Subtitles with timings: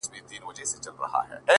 [0.03, 1.49] ماته به بله موضوع پاته نه وي-